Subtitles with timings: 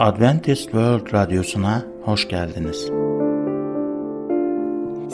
[0.00, 2.90] Adventist World Radyosu'na hoş geldiniz.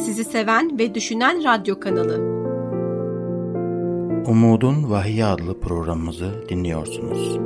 [0.04, 2.16] Sizi seven ve düşünen radyo kanalı.
[4.26, 7.38] Umudun Vahiy adlı programımızı dinliyorsunuz.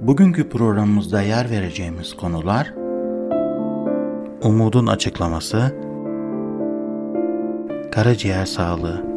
[0.00, 2.74] Bugünkü programımızda yer vereceğimiz konular
[4.42, 5.74] Umudun açıklaması
[7.92, 9.09] Karaciğer sağlığı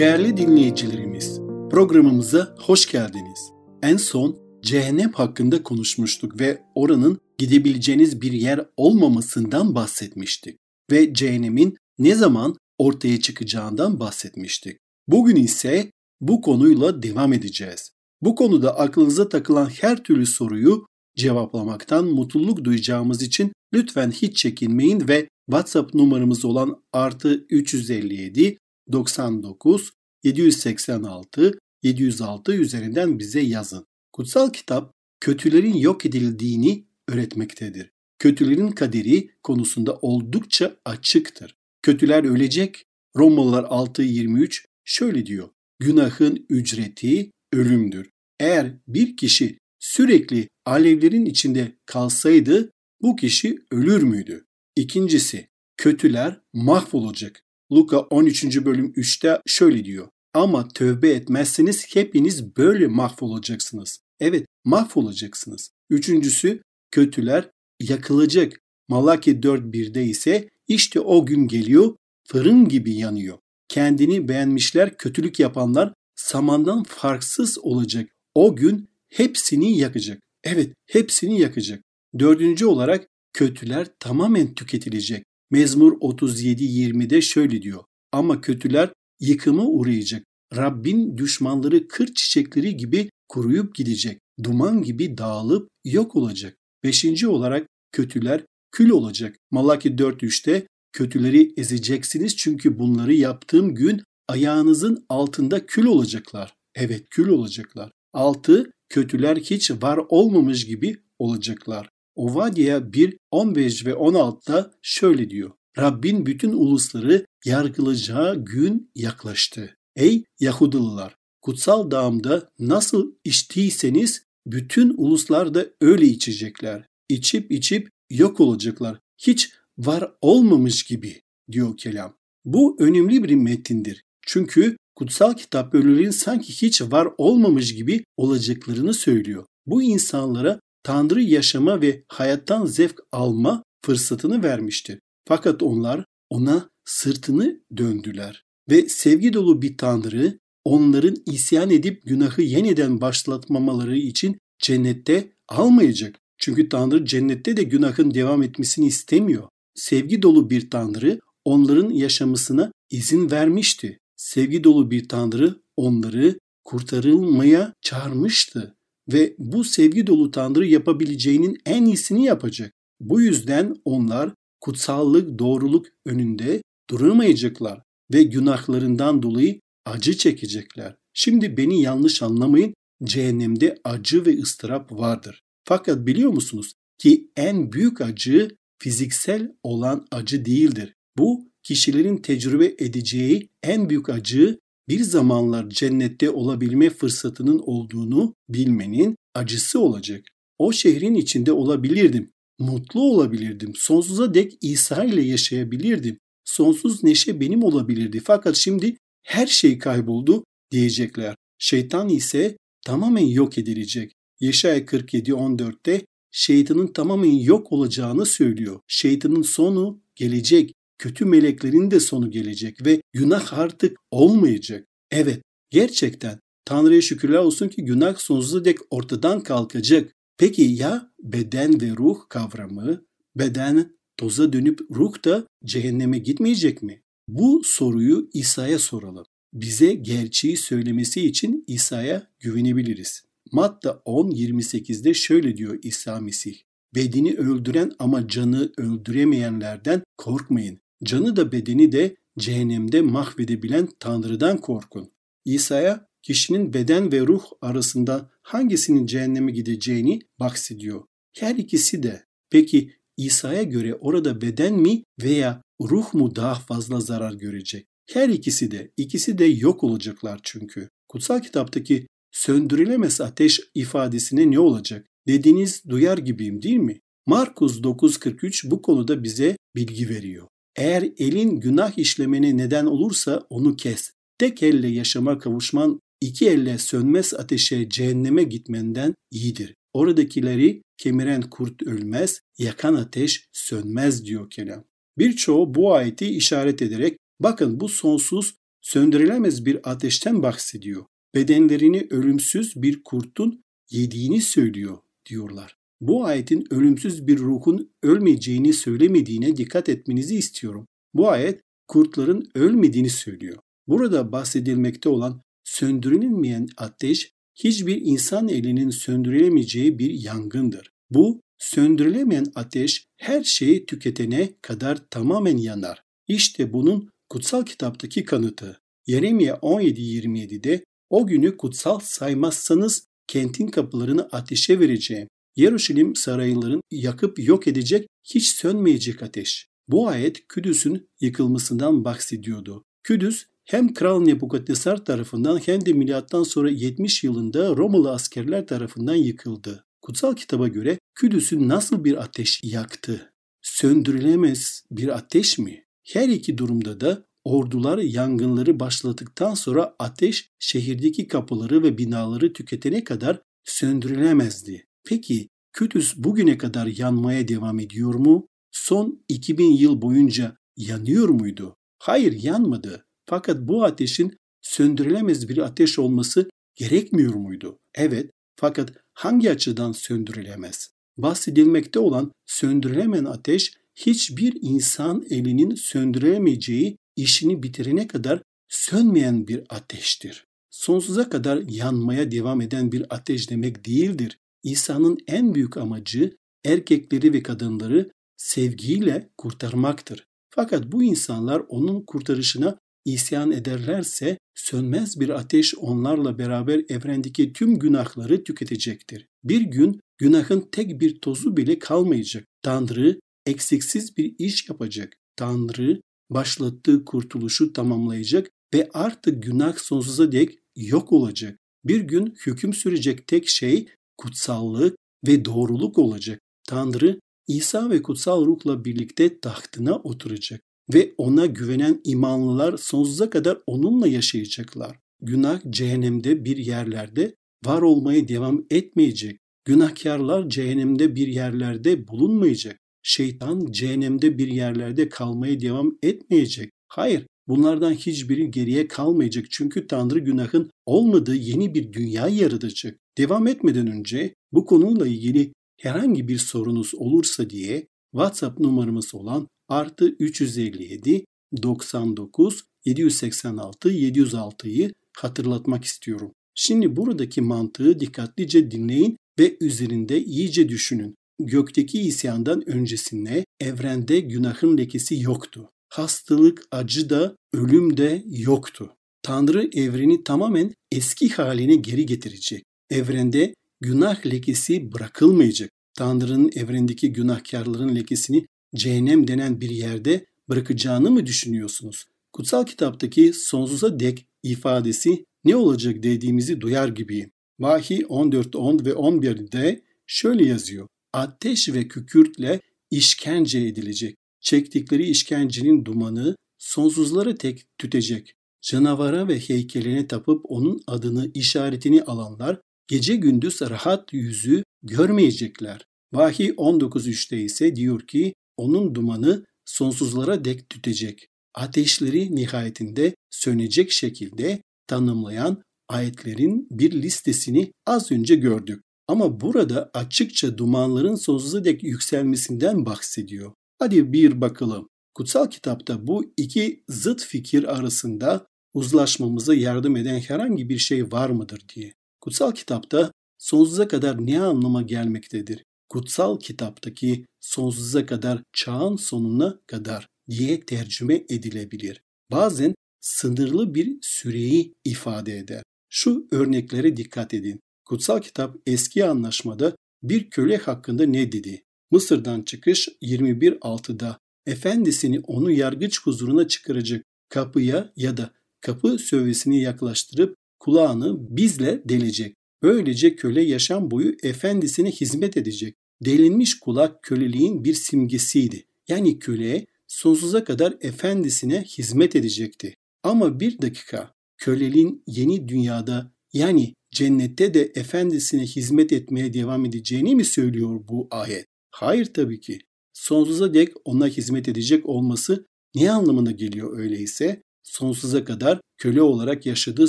[0.00, 1.40] Değerli dinleyicilerimiz,
[1.70, 3.52] programımıza hoş geldiniz.
[3.82, 10.58] En son cehennem hakkında konuşmuştuk ve oranın gidebileceğiniz bir yer olmamasından bahsetmiştik
[10.90, 14.78] ve cehennemin ne zaman ortaya çıkacağından bahsetmiştik.
[15.08, 15.90] Bugün ise
[16.20, 17.90] bu konuyla devam edeceğiz.
[18.22, 25.28] Bu konuda aklınıza takılan her türlü soruyu cevaplamaktan mutluluk duyacağımız için lütfen hiç çekinmeyin ve
[25.50, 28.58] WhatsApp numaramız olan artı 357
[28.92, 29.92] 99
[30.24, 33.86] 786 706 üzerinden bize yazın.
[34.12, 37.90] Kutsal kitap kötülerin yok edildiğini öğretmektedir.
[38.18, 41.56] Kötülerin kaderi konusunda oldukça açıktır.
[41.82, 42.84] Kötüler ölecek.
[43.16, 45.48] Romalılar 6.23 şöyle diyor.
[45.78, 48.10] Günahın ücreti ölümdür.
[48.40, 52.70] Eğer bir kişi sürekli alevlerin içinde kalsaydı
[53.02, 54.46] bu kişi ölür müydü?
[54.76, 57.42] İkincisi, kötüler mahvolacak.
[57.72, 58.64] Luka 13.
[58.64, 60.08] bölüm 3'te şöyle diyor.
[60.34, 64.00] Ama tövbe etmezseniz hepiniz böyle mahvolacaksınız.
[64.20, 65.70] Evet mahvolacaksınız.
[65.90, 67.50] Üçüncüsü kötüler
[67.80, 68.60] yakılacak.
[68.88, 71.96] Malaki 4.1'de ise işte o gün geliyor
[72.28, 73.38] fırın gibi yanıyor.
[73.68, 78.10] Kendini beğenmişler kötülük yapanlar samandan farksız olacak.
[78.34, 80.22] O gün hepsini yakacak.
[80.44, 81.82] Evet hepsini yakacak.
[82.18, 85.24] Dördüncü olarak kötüler tamamen tüketilecek.
[85.50, 87.84] Mezmur 37-20'de şöyle diyor.
[88.12, 90.24] Ama kötüler yıkıma uğrayacak.
[90.56, 94.18] Rabbin düşmanları kır çiçekleri gibi kuruyup gidecek.
[94.42, 96.56] Duman gibi dağılıp yok olacak.
[96.84, 99.36] Beşinci olarak kötüler kül olacak.
[99.50, 106.54] Malaki 4.3'te kötüleri ezeceksiniz çünkü bunları yaptığım gün ayağınızın altında kül olacaklar.
[106.74, 107.90] Evet kül olacaklar.
[108.12, 111.90] Altı kötüler hiç var olmamış gibi olacaklar.
[112.20, 115.50] Ovadya 1, 15 ve 16'da şöyle diyor.
[115.78, 119.76] Rabbin bütün ulusları yargılayacağı gün yaklaştı.
[119.96, 121.16] Ey Yahudılılar!
[121.42, 126.86] Kutsal dağımda nasıl içtiyseniz bütün uluslar da öyle içecekler.
[127.08, 128.98] İçip içip yok olacaklar.
[129.18, 132.16] Hiç var olmamış gibi diyor kelam.
[132.44, 134.04] Bu önemli bir metindir.
[134.26, 139.44] Çünkü kutsal kitap ölülerin sanki hiç var olmamış gibi olacaklarını söylüyor.
[139.66, 145.00] Bu insanlara Tanrı yaşama ve hayattan zevk alma fırsatını vermişti.
[145.28, 153.00] Fakat onlar ona sırtını döndüler ve sevgi dolu bir Tanrı onların isyan edip günahı yeniden
[153.00, 156.18] başlatmamaları için cennette almayacak.
[156.38, 159.48] Çünkü Tanrı cennette de günahın devam etmesini istemiyor.
[159.74, 163.98] Sevgi dolu bir Tanrı onların yaşamasına izin vermişti.
[164.16, 168.76] Sevgi dolu bir Tanrı onları kurtarılmaya çağırmıştı
[169.12, 172.72] ve bu sevgi dolu Tanrı yapabileceğinin en iyisini yapacak.
[173.00, 177.82] Bu yüzden onlar kutsallık, doğruluk önünde duramayacaklar
[178.12, 180.96] ve günahlarından dolayı acı çekecekler.
[181.14, 185.42] Şimdi beni yanlış anlamayın, cehennemde acı ve ıstırap vardır.
[185.64, 190.94] Fakat biliyor musunuz ki en büyük acı fiziksel olan acı değildir.
[191.18, 194.58] Bu kişilerin tecrübe edeceği en büyük acı
[194.88, 200.24] bir zamanlar cennette olabilme fırsatının olduğunu bilmenin acısı olacak.
[200.58, 202.30] O şehrin içinde olabilirdim.
[202.58, 203.72] Mutlu olabilirdim.
[203.76, 206.18] Sonsuza dek İsa ile yaşayabilirdim.
[206.44, 208.20] Sonsuz neşe benim olabilirdi.
[208.24, 211.36] Fakat şimdi her şey kayboldu diyecekler.
[211.58, 214.12] Şeytan ise tamamen yok edilecek.
[214.40, 218.80] Yeşaya 47.14'te şeytanın tamamen yok olacağını söylüyor.
[218.86, 224.86] Şeytanın sonu gelecek kötü meleklerin de sonu gelecek ve günah artık olmayacak.
[225.10, 230.12] Evet, gerçekten Tanrı'ya şükürler olsun ki günah sonsuza dek ortadan kalkacak.
[230.38, 233.04] Peki ya beden ve ruh kavramı,
[233.36, 237.02] beden toza dönüp ruh da cehenneme gitmeyecek mi?
[237.28, 239.26] Bu soruyu İsa'ya soralım.
[239.52, 243.24] Bize gerçeği söylemesi için İsa'ya güvenebiliriz.
[243.52, 246.58] Matta 10.28'de şöyle diyor İsa Mesih.
[246.94, 250.80] Bedeni öldüren ama canı öldüremeyenlerden korkmayın.
[251.04, 255.12] Canı da bedeni de cehennemde mahvedebilen Tanrı'dan korkun.
[255.44, 261.02] İsa'ya kişinin beden ve ruh arasında hangisinin cehenneme gideceğini bahsediyor.
[261.38, 262.24] Her ikisi de.
[262.50, 267.86] Peki İsa'ya göre orada beden mi veya ruh mu daha fazla zarar görecek?
[268.12, 270.88] Her ikisi de, ikisi de yok olacaklar çünkü.
[271.08, 275.06] Kutsal kitaptaki söndürülemez ateş ifadesine ne olacak?
[275.26, 277.00] Dediğiniz duyar gibiyim değil mi?
[277.26, 280.48] Markus 9.43 bu konuda bize bilgi veriyor.
[280.76, 284.10] Eğer elin günah işlemene neden olursa onu kes.
[284.38, 289.74] Tek elle yaşama kavuşman iki elle sönmez ateşe cehenneme gitmenden iyidir.
[289.92, 294.84] Oradakileri kemiren kurt ölmez, yakan ateş sönmez diyor kelam.
[295.18, 301.04] Birçoğu bu ayeti işaret ederek bakın bu sonsuz söndürülemez bir ateşten bahsediyor.
[301.34, 305.79] Bedenlerini ölümsüz bir kurtun yediğini söylüyor diyorlar.
[306.00, 310.86] Bu ayetin ölümsüz bir ruhun ölmeyeceğini söylemediğine dikkat etmenizi istiyorum.
[311.14, 313.56] Bu ayet kurtların ölmediğini söylüyor.
[313.86, 320.90] Burada bahsedilmekte olan söndürülemeyen ateş hiçbir insan elinin söndürülemeyeceği bir yangındır.
[321.10, 326.02] Bu söndürülemeyen ateş her şeyi tüketene kadar tamamen yanar.
[326.28, 328.80] İşte bunun kutsal kitaptaki kanıtı.
[329.06, 335.28] Yeremye 17.27'de o günü kutsal saymazsanız kentin kapılarını ateşe vereceğim.
[335.60, 339.66] Yeruşalim sarayların yakıp yok edecek hiç sönmeyecek ateş.
[339.88, 342.84] Bu ayet Küdüs'ün yıkılmasından bahsediyordu.
[343.02, 349.84] Küdüs hem Kral Nebukadnesar tarafından hem de milattan sonra 70 yılında Romalı askerler tarafından yıkıldı.
[350.02, 353.32] Kutsal kitaba göre Küdüs'ü nasıl bir ateş yaktı?
[353.62, 355.84] Söndürülemez bir ateş mi?
[356.04, 363.42] Her iki durumda da ordular yangınları başladıktan sonra ateş şehirdeki kapıları ve binaları tüketene kadar
[363.64, 364.89] söndürülemezdi.
[365.04, 368.46] Peki Küdüs bugüne kadar yanmaya devam ediyor mu?
[368.70, 371.76] Son 2000 yıl boyunca yanıyor muydu?
[371.98, 373.04] Hayır yanmadı.
[373.26, 377.78] Fakat bu ateşin söndürülemez bir ateş olması gerekmiyor muydu?
[377.94, 380.90] Evet, fakat hangi açıdan söndürülemez?
[381.16, 390.46] Bahsedilmekte olan söndürülemeyen ateş hiçbir insan elinin söndüremeyeceği işini bitirene kadar sönmeyen bir ateştir.
[390.70, 394.38] Sonsuza kadar yanmaya devam eden bir ateş demek değildir.
[394.62, 400.26] İsa'nın en büyük amacı erkekleri ve kadınları sevgiyle kurtarmaktır.
[400.50, 408.44] Fakat bu insanlar onun kurtarışına isyan ederlerse sönmez bir ateş onlarla beraber evrendeki tüm günahları
[408.44, 409.26] tüketecektir.
[409.44, 412.44] Bir gün günahın tek bir tozu bile kalmayacak.
[412.62, 415.16] Tanrı eksiksiz bir iş yapacak.
[415.36, 421.58] Tanrı başlattığı kurtuluşu tamamlayacak ve artık günah sonsuza dek yok olacak.
[421.84, 423.88] Bir gün hüküm sürecek tek şey
[424.20, 424.96] kutsallık
[425.26, 426.40] ve doğruluk olacak.
[426.68, 430.60] Tanrı İsa ve kutsal ruhla birlikte tahtına oturacak
[430.94, 434.96] ve ona güvenen imanlılar sonsuza kadar onunla yaşayacaklar.
[435.22, 437.34] Günah cehennemde bir yerlerde
[437.64, 439.38] var olmaya devam etmeyecek.
[439.64, 442.78] Günahkarlar cehennemde bir yerlerde bulunmayacak.
[443.02, 446.70] Şeytan cehennemde bir yerlerde kalmaya devam etmeyecek.
[446.88, 449.46] Hayır, bunlardan hiçbiri geriye kalmayacak.
[449.50, 452.98] Çünkü Tanrı günahın olmadığı yeni bir dünya yaratacak.
[453.20, 460.08] Devam etmeden önce bu konuyla ilgili herhangi bir sorunuz olursa diye WhatsApp numaramız olan artı
[460.08, 461.24] 357
[461.62, 466.32] 99 786 706'yı hatırlatmak istiyorum.
[466.54, 471.14] Şimdi buradaki mantığı dikkatlice dinleyin ve üzerinde iyice düşünün.
[471.40, 475.70] Gökteki isyandan öncesinde evrende günahın lekesi yoktu.
[475.88, 478.92] Hastalık, acı da, ölüm de yoktu.
[479.22, 482.64] Tanrı evreni tamamen eski haline geri getirecek.
[482.90, 485.70] Evrende günah lekesi bırakılmayacak.
[485.94, 492.04] Tanrı'nın evrendeki günahkarların lekesini cehennem denen bir yerde bırakacağını mı düşünüyorsunuz?
[492.32, 497.30] Kutsal kitaptaki sonsuza dek ifadesi ne olacak dediğimizi duyar gibiyim.
[497.58, 500.86] Vahiy 14.10 ve 11'de şöyle yazıyor.
[501.12, 504.16] Ateş ve kükürtle işkence edilecek.
[504.40, 508.34] Çektikleri işkencenin dumanı sonsuzları tek tütecek.
[508.62, 515.86] Canavara ve heykeline tapıp onun adını, işaretini alanlar gece gündüz rahat yüzü görmeyecekler.
[516.12, 521.26] Vahiy 19.3'te ise diyor ki onun dumanı sonsuzlara dek tütecek.
[521.54, 528.82] Ateşleri nihayetinde sönecek şekilde tanımlayan ayetlerin bir listesini az önce gördük.
[529.08, 533.52] Ama burada açıkça dumanların sonsuza dek yükselmesinden bahsediyor.
[533.78, 534.88] Hadi bir bakalım.
[535.14, 541.62] Kutsal kitapta bu iki zıt fikir arasında uzlaşmamıza yardım eden herhangi bir şey var mıdır
[541.74, 541.99] diye.
[542.20, 545.64] Kutsal kitapta sonsuza kadar ne anlama gelmektedir?
[545.88, 552.02] Kutsal kitaptaki sonsuza kadar çağın sonuna kadar diye tercüme edilebilir.
[552.30, 555.62] Bazen sınırlı bir süreyi ifade eder.
[555.88, 557.60] Şu örneklere dikkat edin.
[557.84, 561.62] Kutsal kitap eski anlaşmada bir köle hakkında ne dedi?
[561.90, 571.36] Mısır'dan çıkış 21.6'da efendisini onu yargıç huzuruna çıkaracak kapıya ya da kapı sövesini yaklaştırıp kulağını
[571.36, 572.36] bizle delecek.
[572.62, 575.76] Böylece köle yaşam boyu efendisine hizmet edecek.
[576.04, 578.64] Delinmiş kulak köleliğin bir simgesiydi.
[578.88, 582.74] Yani köle sonsuza kadar efendisine hizmet edecekti.
[583.02, 590.24] Ama bir dakika, köleliğin yeni dünyada yani cennette de efendisine hizmet etmeye devam edeceğini mi
[590.24, 591.46] söylüyor bu ayet?
[591.70, 592.58] Hayır tabii ki.
[592.92, 597.42] Sonsuza dek ona hizmet edecek olması ne anlamına geliyor öyleyse?
[597.70, 599.88] Sonsuza kadar köle olarak yaşadığı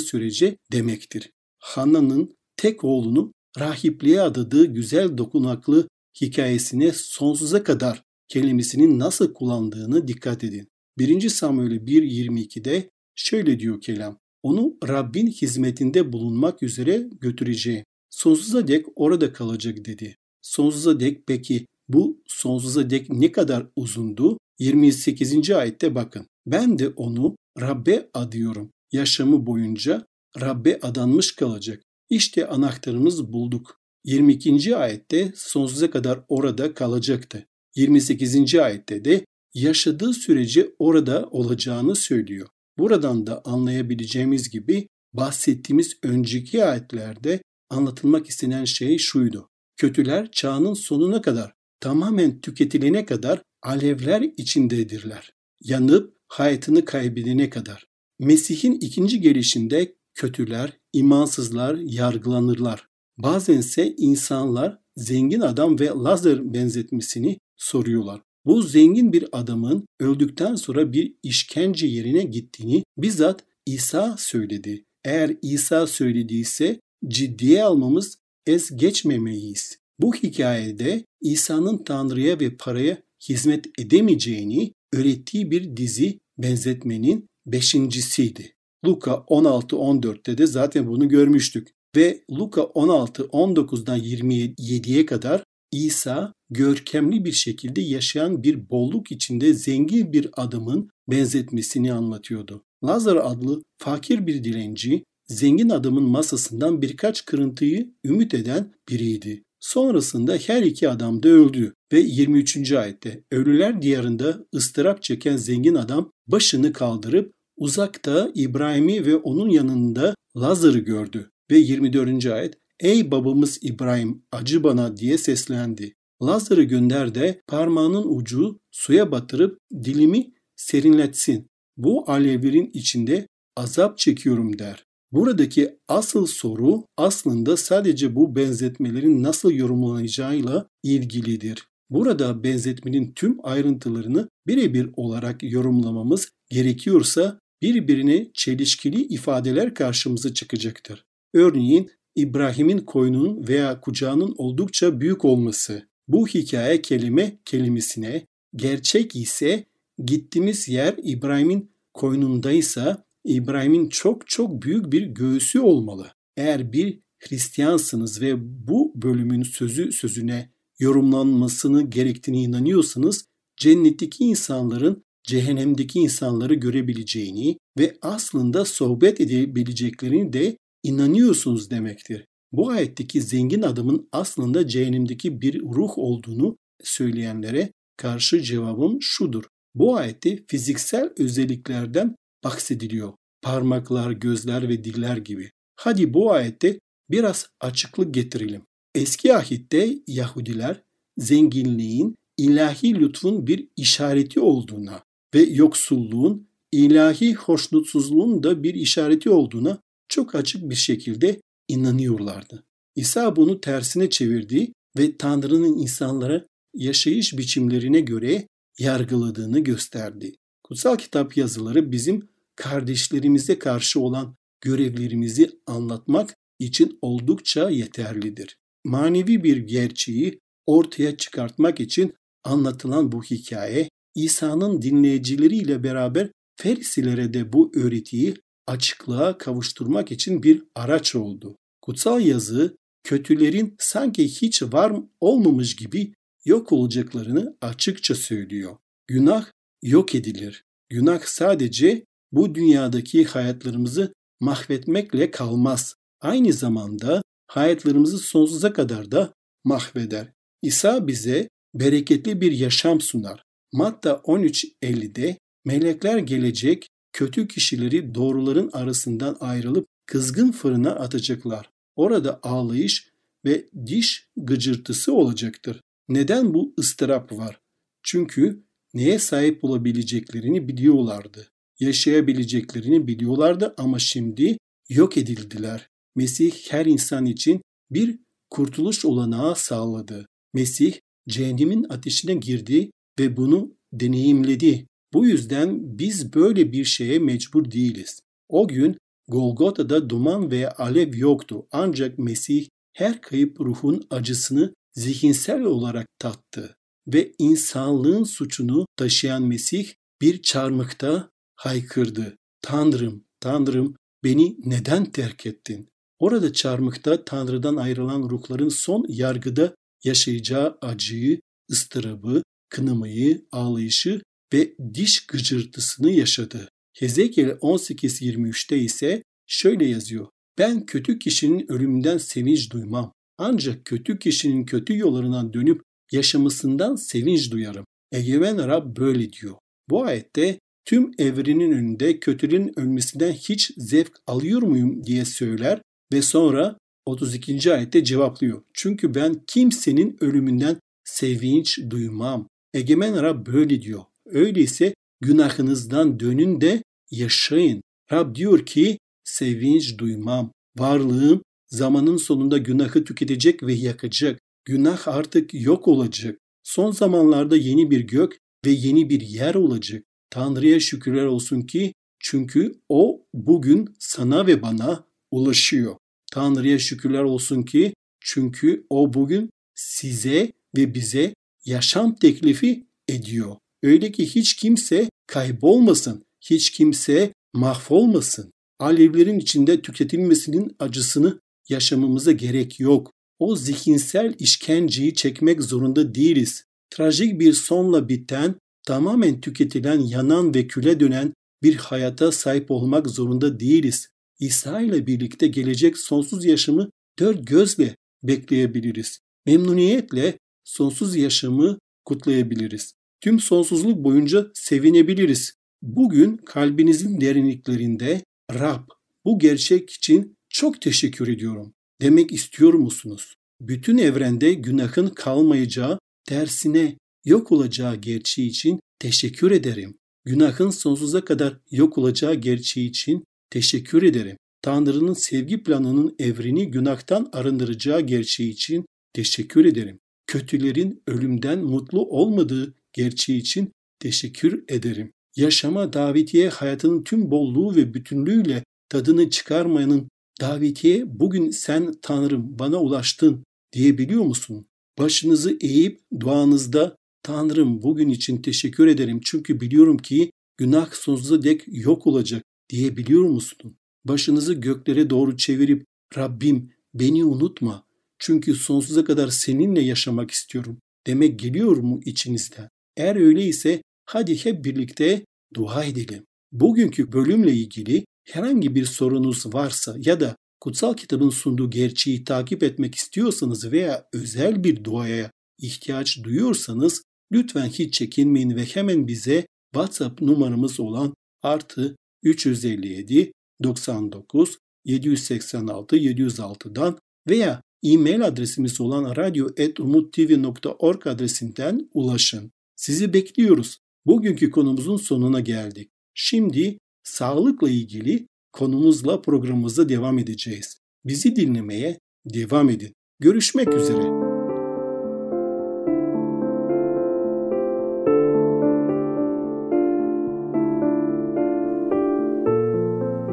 [0.00, 1.30] sürece demektir.
[1.58, 5.88] Hanna'nın tek oğlunu rahipliğe adadığı güzel dokunaklı
[6.20, 10.68] hikayesine sonsuza kadar kelimesinin nasıl kullandığını dikkat edin.
[10.98, 11.28] 1.
[11.28, 14.18] Samuel 1.22'de şöyle diyor kelam.
[14.42, 17.84] Onu Rabbin hizmetinde bulunmak üzere götüreceğim.
[18.10, 20.16] Sonsuza dek orada kalacak dedi.
[20.42, 24.38] Sonsuza dek peki bu sonsuza dek ne kadar uzundu?
[24.58, 25.50] 28.
[25.50, 26.26] ayette bakın.
[26.46, 28.70] Ben de onu Rabbe adıyorum.
[28.92, 30.06] Yaşamı boyunca
[30.40, 31.82] Rabbe adanmış kalacak.
[32.10, 33.80] İşte anahtarımız bulduk.
[34.04, 34.76] 22.
[34.76, 37.46] ayette sonsuza kadar orada kalacaktı.
[37.76, 38.54] 28.
[38.54, 42.48] ayette de yaşadığı sürece orada olacağını söylüyor.
[42.78, 49.48] Buradan da anlayabileceğimiz gibi bahsettiğimiz önceki ayetlerde anlatılmak istenen şey şuydu.
[49.76, 55.32] Kötüler çağının sonuna kadar, tamamen tüketilene kadar alevler içindedirler.
[55.60, 57.86] Yanıp hayatını kaybedene kadar.
[58.18, 62.88] Mesih'in ikinci gelişinde kötüler, imansızlar yargılanırlar.
[63.18, 68.20] Bazense insanlar zengin adam ve Lazar benzetmesini soruyorlar.
[68.46, 74.84] Bu zengin bir adamın öldükten sonra bir işkence yerine gittiğini bizzat İsa söyledi.
[75.04, 79.78] Eğer İsa söylediyse ciddiye almamız es geçmemeliyiz.
[80.00, 88.52] Bu hikayede İsa'nın Tanrı'ya ve paraya hizmet edemeyeceğini öğrettiği bir dizi benzetmenin beşincisiydi.
[88.84, 91.68] Luka 16-14'te de zaten bunu görmüştük.
[91.96, 100.28] Ve Luka 16-19'dan 27'ye kadar İsa görkemli bir şekilde yaşayan bir bolluk içinde zengin bir
[100.36, 102.64] adamın benzetmesini anlatıyordu.
[102.84, 109.42] Lazar adlı fakir bir dilenci, zengin adamın masasından birkaç kırıntıyı ümit eden biriydi.
[109.60, 112.72] Sonrasında her iki adam da öldü ve 23.
[112.72, 120.78] ayette ölüler diyarında ıstırap çeken zengin adam başını kaldırıp uzakta İbrahim'i ve onun yanında Lazar'ı
[120.78, 122.26] gördü ve 24.
[122.26, 125.94] ayet Ey babamız İbrahim acı bana diye seslendi.
[126.22, 131.46] Lazar'ı gönder de parmağının ucu suya batırıp dilimi serinletsin.
[131.76, 134.84] Bu alevlerin içinde azap çekiyorum der.
[135.12, 141.66] Buradaki asıl soru aslında sadece bu benzetmelerin nasıl yorumlanacağıyla ilgilidir.
[141.92, 151.04] Burada benzetmenin tüm ayrıntılarını birebir olarak yorumlamamız gerekiyorsa birbirine çelişkili ifadeler karşımıza çıkacaktır.
[151.34, 155.88] Örneğin İbrahim'in koynunun veya kucağının oldukça büyük olması.
[156.08, 159.64] Bu hikaye kelime kelimesine gerçek ise
[160.04, 166.12] gittiğimiz yer İbrahim'in koynundaysa İbrahim'in çok çok büyük bir göğsü olmalı.
[166.36, 168.34] Eğer bir Hristiyansınız ve
[168.68, 170.52] bu bölümün sözü sözüne
[170.82, 173.24] yorumlanmasını gerektiğine inanıyorsanız
[173.56, 182.24] cennetteki insanların cehennemdeki insanları görebileceğini ve aslında sohbet edebileceklerini de inanıyorsunuz demektir.
[182.52, 189.44] Bu ayetteki zengin adamın aslında cehennemdeki bir ruh olduğunu söyleyenlere karşı cevabım şudur.
[189.74, 193.12] Bu ayette fiziksel özelliklerden bahsediliyor.
[193.42, 195.50] Parmaklar, gözler ve diller gibi.
[195.76, 196.78] Hadi bu ayette
[197.10, 198.62] biraz açıklık getirelim.
[198.94, 200.82] Eski ahitte Yahudiler
[201.18, 205.02] zenginliğin ilahi lütfun bir işareti olduğuna
[205.34, 212.64] ve yoksulluğun ilahi hoşnutsuzluğun da bir işareti olduğuna çok açık bir şekilde inanıyorlardı.
[212.96, 218.46] İsa bunu tersine çevirdi ve Tanrı'nın insanlara yaşayış biçimlerine göre
[218.78, 220.32] yargıladığını gösterdi.
[220.64, 228.56] Kutsal kitap yazıları bizim kardeşlerimize karşı olan görevlerimizi anlatmak için oldukça yeterlidir.
[228.84, 237.72] Manevi bir gerçeği ortaya çıkartmak için anlatılan bu hikaye İsa'nın dinleyicileriyle beraber Farisilere de bu
[237.74, 238.34] öğretiyi
[238.66, 241.56] açıklığa kavuşturmak için bir araç oldu.
[241.80, 246.12] Kutsal yazı kötülerin sanki hiç var olmamış gibi
[246.44, 248.76] yok olacaklarını açıkça söylüyor.
[249.06, 249.46] Günah
[249.82, 250.64] yok edilir.
[250.88, 255.94] Günah sadece bu dünyadaki hayatlarımızı mahvetmekle kalmaz.
[256.20, 259.32] Aynı zamanda hayatlarımızı sonsuza kadar da
[259.64, 260.32] mahveder.
[260.62, 263.44] İsa bize bereketli bir yaşam sunar.
[263.72, 271.70] Matta 13.50'de melekler gelecek kötü kişileri doğruların arasından ayrılıp kızgın fırına atacaklar.
[271.96, 273.08] Orada ağlayış
[273.44, 275.80] ve diş gıcırtısı olacaktır.
[276.08, 277.60] Neden bu ıstırap var?
[278.02, 281.48] Çünkü neye sahip olabileceklerini biliyorlardı.
[281.80, 285.91] Yaşayabileceklerini biliyorlardı ama şimdi yok edildiler.
[286.16, 288.18] Mesih her insan için bir
[288.50, 290.26] kurtuluş olanağı sağladı.
[290.54, 290.94] Mesih
[291.28, 294.86] cehennemin ateşine girdi ve bunu deneyimledi.
[295.12, 298.20] Bu yüzden biz böyle bir şeye mecbur değiliz.
[298.48, 298.96] O gün
[299.28, 306.76] Golgota'da duman ve alev yoktu ancak Mesih her kayıp ruhun acısını zihinsel olarak tattı
[307.06, 312.36] ve insanlığın suçunu taşıyan Mesih bir çarmıkta haykırdı.
[312.62, 315.88] Tanrım, Tanrım beni neden terk ettin?
[316.22, 319.74] Orada çarmıkta Tanrı'dan ayrılan ruhların son yargıda
[320.04, 324.22] yaşayacağı acıyı, ıstırabı, kınamayı, ağlayışı
[324.54, 326.68] ve diş gıcırtısını yaşadı.
[326.98, 330.26] Hezekiel 18.23'te ise şöyle yazıyor.
[330.58, 333.12] Ben kötü kişinin ölümünden sevinç duymam.
[333.38, 337.84] Ancak kötü kişinin kötü yollarından dönüp yaşamasından sevinç duyarım.
[338.12, 339.54] Egemen Rab böyle diyor.
[339.90, 345.80] Bu ayette tüm evrenin önünde kötülüğün ölmesinden hiç zevk alıyor muyum diye söyler
[346.12, 346.76] ve sonra
[347.06, 347.72] 32.
[347.74, 348.62] ayette cevaplıyor.
[348.74, 352.48] Çünkü ben kimsenin ölümünden sevinç duymam.
[352.74, 354.02] Egemen Rab böyle diyor.
[354.26, 357.82] Öyleyse günahınızdan dönün de yaşayın.
[358.12, 360.52] Rab diyor ki sevinç duymam.
[360.78, 364.40] Varlığım zamanın sonunda günahı tüketecek ve yakacak.
[364.64, 366.38] Günah artık yok olacak.
[366.62, 370.04] Son zamanlarda yeni bir gök ve yeni bir yer olacak.
[370.30, 375.96] Tanrı'ya şükürler olsun ki çünkü o bugün sana ve bana ulaşıyor.
[376.32, 381.34] Tanrı'ya şükürler olsun ki çünkü o bugün size ve bize
[381.64, 383.56] yaşam teklifi ediyor.
[383.82, 388.52] Öyle ki hiç kimse kaybolmasın, hiç kimse mahvolmasın.
[388.78, 393.10] Alevlerin içinde tüketilmesinin acısını yaşamamıza gerek yok.
[393.38, 396.64] O zihinsel işkenceyi çekmek zorunda değiliz.
[396.90, 398.54] Trajik bir sonla biten,
[398.86, 404.08] tamamen tüketilen, yanan ve küle dönen bir hayata sahip olmak zorunda değiliz.
[404.42, 409.18] İsa ile birlikte gelecek sonsuz yaşamı dört gözle bekleyebiliriz.
[409.46, 412.94] Memnuniyetle sonsuz yaşamı kutlayabiliriz.
[413.20, 415.54] Tüm sonsuzluk boyunca sevinebiliriz.
[415.82, 418.24] Bugün kalbinizin derinliklerinde
[418.54, 418.88] Rab
[419.24, 423.34] bu gerçek için çok teşekkür ediyorum demek istiyor musunuz?
[423.60, 429.94] Bütün evrende günahın kalmayacağı, tersine yok olacağı gerçeği için teşekkür ederim.
[430.24, 434.36] Günahın sonsuza kadar yok olacağı gerçeği için teşekkür ederim.
[434.62, 439.98] Tanrı'nın sevgi planının evreni günahtan arındıracağı gerçeği için teşekkür ederim.
[440.26, 445.12] Kötülerin ölümden mutlu olmadığı gerçeği için teşekkür ederim.
[445.36, 450.08] Yaşama davetiye hayatının tüm bolluğu ve bütünlüğüyle tadını çıkarmayanın
[450.40, 454.66] davetiye bugün sen Tanrım bana ulaştın diyebiliyor musun?
[454.98, 462.06] Başınızı eğip duanızda Tanrım bugün için teşekkür ederim çünkü biliyorum ki günah sonsuza dek yok
[462.06, 463.76] olacak diyebiliyor musun?
[464.04, 465.84] Başınızı göklere doğru çevirip
[466.16, 467.84] Rabbim beni unutma
[468.18, 472.68] çünkü sonsuza kadar seninle yaşamak istiyorum demek geliyor mu içinizden?
[472.96, 476.24] Eğer öyleyse hadi hep birlikte dua edelim.
[476.52, 482.94] Bugünkü bölümle ilgili herhangi bir sorunuz varsa ya da kutsal kitabın sunduğu gerçeği takip etmek
[482.94, 490.80] istiyorsanız veya özel bir duaya ihtiyaç duyuyorsanız lütfen hiç çekinmeyin ve hemen bize WhatsApp numaramız
[490.80, 493.32] olan artı 357
[493.62, 502.52] 99 786 706'dan veya e-mail adresimiz olan radyo.umuttv.org adresinden ulaşın.
[502.76, 503.78] Sizi bekliyoruz.
[504.06, 505.90] Bugünkü konumuzun sonuna geldik.
[506.14, 510.78] Şimdi sağlıkla ilgili konumuzla programımıza devam edeceğiz.
[511.04, 512.92] Bizi dinlemeye devam edin.
[513.20, 514.21] Görüşmek üzere.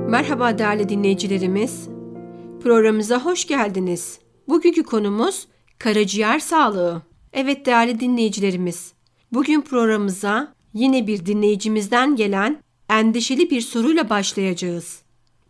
[0.09, 1.87] Merhaba değerli dinleyicilerimiz.
[2.63, 4.19] Programımıza hoş geldiniz.
[4.47, 5.47] Bugünkü konumuz
[5.79, 7.01] karaciğer sağlığı.
[7.33, 8.93] Evet değerli dinleyicilerimiz.
[9.31, 15.01] Bugün programımıza yine bir dinleyicimizden gelen endişeli bir soruyla başlayacağız.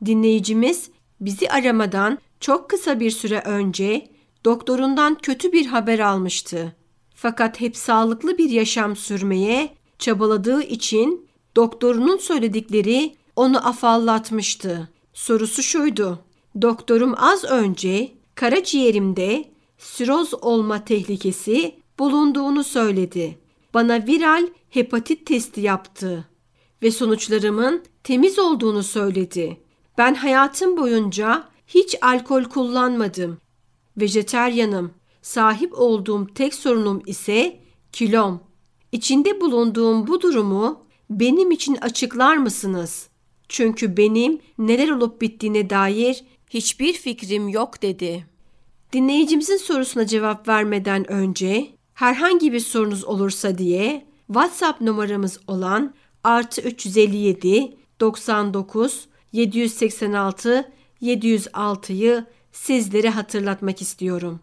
[0.05, 0.89] Dinleyicimiz
[1.21, 4.07] bizi aramadan çok kısa bir süre önce
[4.45, 6.75] doktorundan kötü bir haber almıştı.
[7.15, 9.69] Fakat hep sağlıklı bir yaşam sürmeye
[9.99, 14.89] çabaladığı için doktorunun söyledikleri onu afallatmıştı.
[15.13, 16.19] Sorusu şuydu.
[16.61, 19.45] Doktorum az önce karaciğerimde
[19.77, 23.39] siroz olma tehlikesi bulunduğunu söyledi.
[23.73, 26.27] Bana viral hepatit testi yaptı
[26.83, 29.61] ve sonuçlarımın temiz olduğunu söyledi.
[29.97, 33.37] Ben hayatım boyunca hiç alkol kullanmadım.
[33.97, 34.91] Vejeteryanım.
[35.21, 37.59] Sahip olduğum tek sorunum ise
[37.91, 38.39] kilom.
[38.91, 43.09] İçinde bulunduğum bu durumu benim için açıklar mısınız?
[43.49, 48.25] Çünkü benim neler olup bittiğine dair hiçbir fikrim yok dedi.
[48.93, 57.77] Dinleyicimizin sorusuna cevap vermeden önce herhangi bir sorunuz olursa diye WhatsApp numaramız olan artı 357
[57.99, 64.39] 99 786 706'yı sizlere hatırlatmak istiyorum.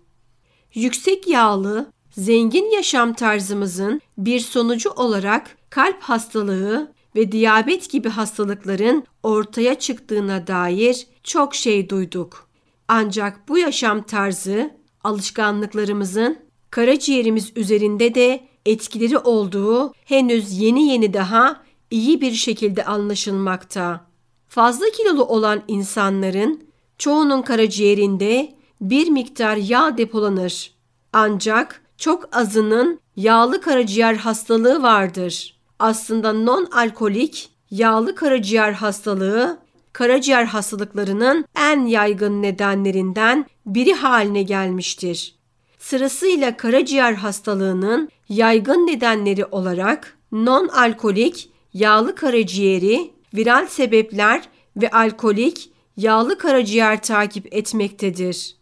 [0.75, 9.74] Yüksek yağlı, zengin yaşam tarzımızın bir sonucu olarak kalp hastalığı ve diyabet gibi hastalıkların ortaya
[9.74, 12.48] çıktığına dair çok şey duyduk.
[12.88, 14.70] Ancak bu yaşam tarzı
[15.05, 16.38] alışkanlıklarımızın
[16.70, 24.07] karaciğerimiz üzerinde de etkileri olduğu henüz yeni yeni daha iyi bir şekilde anlaşılmakta.
[24.48, 30.72] Fazla kilolu olan insanların çoğunun karaciğerinde bir miktar yağ depolanır.
[31.12, 35.56] Ancak çok azının yağlı karaciğer hastalığı vardır.
[35.79, 39.59] Aslında non-alkolik yağlı karaciğer hastalığı
[39.93, 45.35] karaciğer hastalıklarının en yaygın nedenlerinden biri haline gelmiştir.
[45.79, 54.43] Sırasıyla karaciğer hastalığının yaygın nedenleri olarak non-alkolik yağlı karaciğeri, viral sebepler
[54.77, 58.57] ve alkolik yağlı karaciğer takip etmektedir.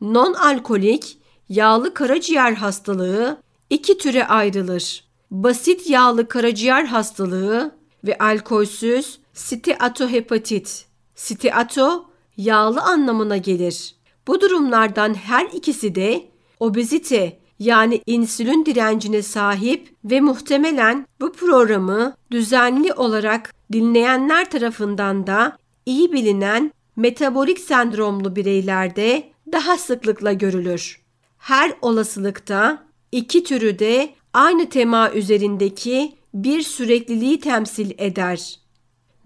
[0.00, 5.04] Non-alkolik yağlı karaciğer hastalığı iki türe ayrılır.
[5.34, 10.86] Basit yağlı karaciğer hastalığı ve alkolsüz steatohepatit.
[11.14, 13.94] Steato yağlı anlamına gelir.
[14.26, 16.24] Bu durumlardan her ikisi de
[16.60, 26.12] obezite yani insülin direncine sahip ve muhtemelen bu programı düzenli olarak dinleyenler tarafından da iyi
[26.12, 31.00] bilinen metabolik sendromlu bireylerde daha sıklıkla görülür.
[31.38, 38.58] Her olasılıkta iki türü de aynı tema üzerindeki bir sürekliliği temsil eder.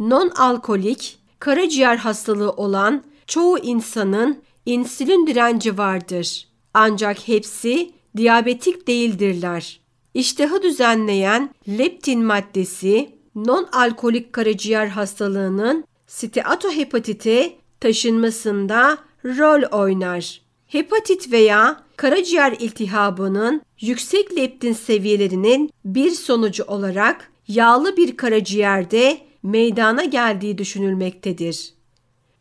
[0.01, 6.49] Non-alkolik, karaciğer hastalığı olan çoğu insanın insülin direnci vardır.
[6.75, 9.81] Ancak hepsi diyabetik değildirler.
[10.15, 20.41] İştahı düzenleyen leptin maddesi non-alkolik karaciğer hastalığının steatohepatite taşınmasında rol oynar.
[20.67, 30.59] Hepatit veya karaciğer iltihabının yüksek leptin seviyelerinin bir sonucu olarak yağlı bir karaciğerde meydana geldiği
[30.59, 31.75] düşünülmektedir.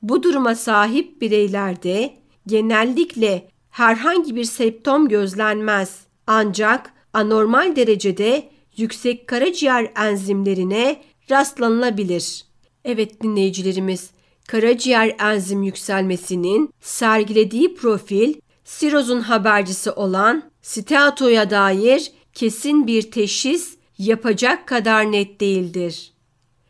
[0.02, 2.14] Bu duruma sahip bireylerde
[2.48, 6.00] genellikle herhangi bir septom gözlenmez.
[6.28, 12.46] Ancak anormal derecede yüksek karaciğer enzimlerine rastlanılabilir.
[12.86, 14.10] Evet dinleyicilerimiz,
[14.48, 18.34] karaciğer enzim yükselmesinin sergilediği profil
[18.68, 26.14] sirozun habercisi olan steatoya dair kesin bir teşhis yapacak kadar net değildir.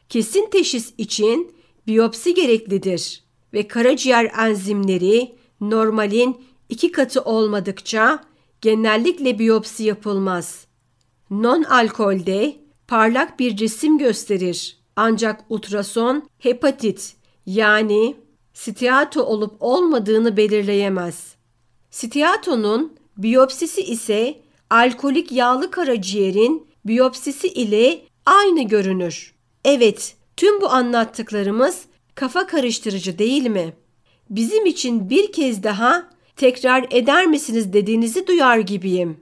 [0.09, 1.55] Kesin teşhis için
[1.87, 8.23] biyopsi gereklidir ve karaciğer enzimleri normalin iki katı olmadıkça
[8.61, 10.65] genellikle biyopsi yapılmaz.
[11.31, 12.55] Non-alkolde
[12.87, 14.77] parlak bir resim gösterir.
[14.95, 18.15] Ancak ultrason hepatit yani
[18.53, 21.36] stiato olup olmadığını belirleyemez.
[21.97, 29.35] Stiatonun biyopsisi ise alkolik yağlı karaciğerin biyopsisi ile aynı görünür.
[29.65, 33.73] Evet, tüm bu anlattıklarımız kafa karıştırıcı değil mi?
[34.29, 39.17] Bizim için bir kez daha tekrar eder misiniz dediğinizi duyar gibiyim.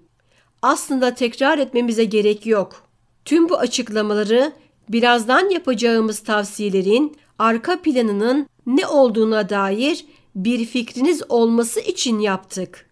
[0.62, 2.88] Aslında tekrar etmemize gerek yok.
[3.26, 4.54] Tüm bu açıklamaları
[4.90, 12.90] birazdan yapacağımız tavsiyelerin arka planının ne olduğuna dair bir fikriniz olması için yaptık.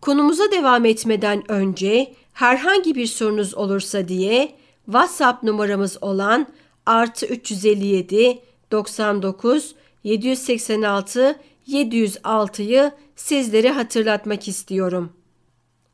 [0.00, 4.54] Konumuza devam etmeden önce herhangi bir sorunuz olursa diye
[4.84, 6.46] WhatsApp numaramız olan
[6.86, 8.38] artı 357
[8.70, 15.12] 99 786 706'yı sizlere hatırlatmak istiyorum.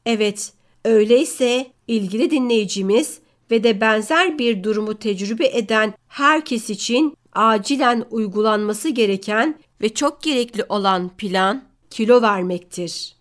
[0.07, 0.53] Evet,
[0.85, 3.19] öyleyse ilgili dinleyicimiz
[3.51, 10.65] ve de benzer bir durumu tecrübe eden herkes için acilen uygulanması gereken ve çok gerekli
[10.69, 13.17] olan plan kilo vermektir.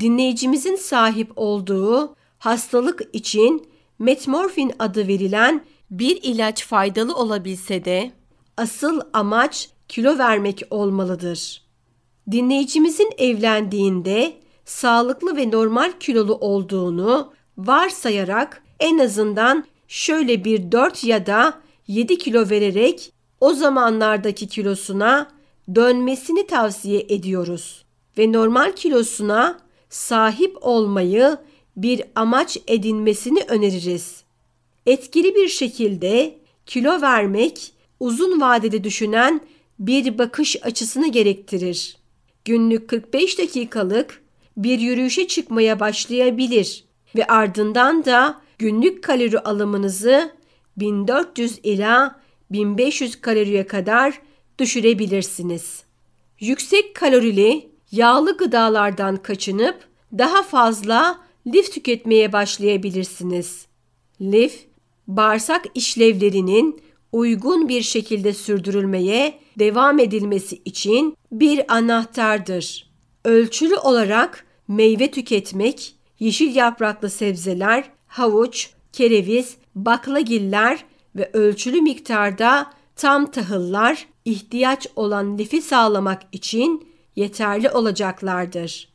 [0.00, 8.12] Dinleyicimizin sahip olduğu hastalık için metmorfin adı verilen bir ilaç faydalı olabilse de
[8.56, 11.62] asıl amaç kilo vermek olmalıdır.
[12.30, 14.32] Dinleyicimizin evlendiğinde
[14.64, 21.54] sağlıklı ve normal kilolu olduğunu varsayarak en azından şöyle bir 4 ya da
[21.86, 25.30] 7 kilo vererek o zamanlardaki kilosuna
[25.74, 27.84] dönmesini tavsiye ediyoruz
[28.18, 31.38] ve normal kilosuna sahip olmayı
[31.76, 34.22] bir amaç edinmesini öneririz.
[34.86, 39.40] Etkili bir şekilde kilo vermek uzun vadede düşünen
[39.78, 41.96] bir bakış açısını gerektirir.
[42.44, 44.22] Günlük 45 dakikalık
[44.56, 46.84] bir yürüyüşe çıkmaya başlayabilir
[47.16, 50.32] ve ardından da günlük kalori alımınızı
[50.76, 52.20] 1400 ila
[52.50, 54.20] 1500 kaloriye kadar
[54.58, 55.82] düşürebilirsiniz.
[56.40, 63.66] Yüksek kalorili yağlı gıdalardan kaçınıp daha fazla lif tüketmeye başlayabilirsiniz.
[64.20, 64.66] Lif,
[65.08, 66.80] bağırsak işlevlerinin
[67.12, 72.90] uygun bir şekilde sürdürülmeye devam edilmesi için bir anahtardır.
[73.24, 80.84] Ölçülü olarak meyve tüketmek, yeşil yapraklı sebzeler, havuç, kereviz, baklagiller
[81.18, 88.88] ve ölçülü miktarda tam tahıllar ihtiyaç olan lifi sağlamak için yeterli olacaklardır.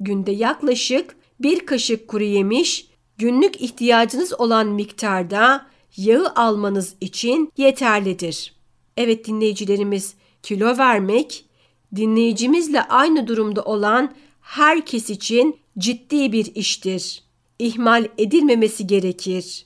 [0.00, 2.86] Günde yaklaşık bir kaşık kuru yemiş,
[3.18, 5.66] günlük ihtiyacınız olan miktarda
[5.96, 8.54] yağı almanız için yeterlidir.
[8.96, 11.44] Evet dinleyicilerimiz, kilo vermek
[11.96, 17.22] dinleyicimizle aynı durumda olan herkes için ciddi bir iştir.
[17.58, 19.65] İhmal edilmemesi gerekir.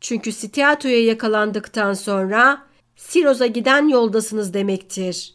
[0.00, 2.62] Çünkü stiatoya yakalandıktan sonra
[2.96, 5.34] siroza giden yoldasınız demektir.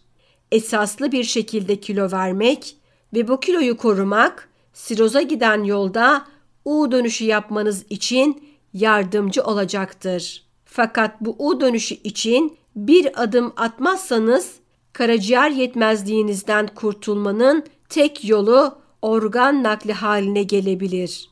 [0.51, 2.75] Esaslı bir şekilde kilo vermek
[3.13, 6.25] ve bu kiloyu korumak siroza giden yolda
[6.65, 10.43] U dönüşü yapmanız için yardımcı olacaktır.
[10.65, 14.51] Fakat bu U dönüşü için bir adım atmazsanız
[14.93, 21.29] karaciğer yetmezliğinizden kurtulmanın tek yolu organ nakli haline gelebilir.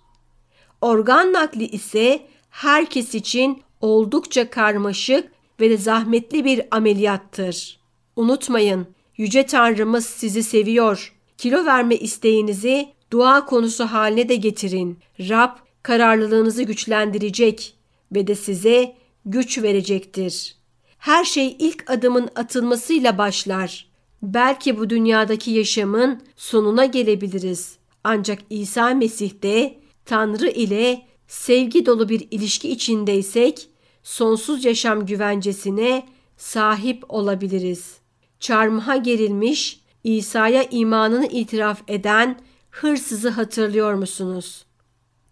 [0.81, 7.79] Organ nakli ise herkes için oldukça karmaşık ve de zahmetli bir ameliyattır.
[8.15, 8.87] Unutmayın,
[9.17, 11.13] Yüce Tanrımız sizi seviyor.
[11.37, 14.99] Kilo verme isteğinizi dua konusu haline de getirin.
[15.19, 17.75] Rab kararlılığınızı güçlendirecek
[18.11, 20.55] ve de size güç verecektir.
[20.97, 23.87] Her şey ilk adımın atılmasıyla başlar.
[24.21, 27.77] Belki bu dünyadaki yaşamın sonuna gelebiliriz.
[28.03, 33.69] Ancak İsa Mesih'te Tanrı ile sevgi dolu bir ilişki içindeysek
[34.03, 36.05] sonsuz yaşam güvencesine
[36.37, 37.97] sahip olabiliriz.
[38.39, 42.39] Çarmıha gerilmiş, İsa'ya imanını itiraf eden
[42.69, 44.65] hırsızı hatırlıyor musunuz?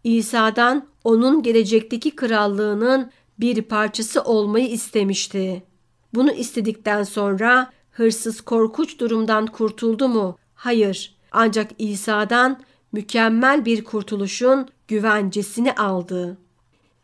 [0.03, 5.63] İsa'dan onun gelecekteki krallığının bir parçası olmayı istemişti.
[6.13, 10.37] Bunu istedikten sonra hırsız korkunç durumdan kurtuldu mu?
[10.53, 11.15] Hayır.
[11.31, 12.59] Ancak İsa'dan
[12.91, 16.37] mükemmel bir kurtuluşun güvencesini aldı.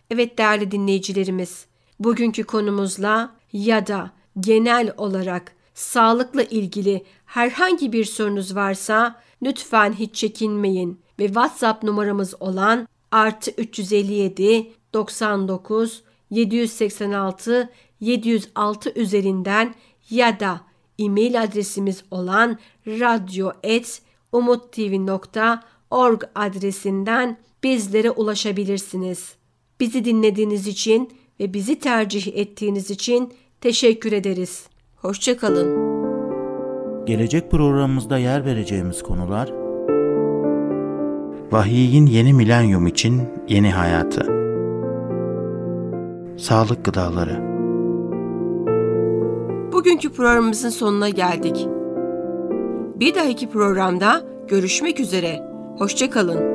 [0.10, 1.66] Evet değerli dinleyicilerimiz,
[2.00, 11.02] bugünkü konumuzla ya da genel olarak sağlıkla ilgili herhangi bir sorunuz varsa lütfen hiç çekinmeyin
[11.20, 17.70] ve WhatsApp numaramız olan artı 357 99 786
[18.00, 19.76] 706 üzerinden
[20.10, 20.62] ya da
[21.00, 22.60] e-mail adresimiz olan
[25.94, 29.36] radyo.umuttv.org adresinden bizlere ulaşabilirsiniz.
[29.80, 34.68] Bizi dinlediğiniz için ve bizi tercih ettiğiniz için teşekkür ederiz.
[34.96, 35.96] Hoşçakalın.
[37.06, 39.54] Gelecek programımızda yer vereceğimiz konular
[41.52, 44.22] Vahiyin yeni milenyum için yeni hayatı
[46.38, 47.56] Sağlık gıdaları
[49.74, 51.68] Bugünkü programımızın sonuna geldik.
[52.96, 55.55] Bir dahaki programda görüşmek üzere.
[55.80, 56.55] Hoşçakalın.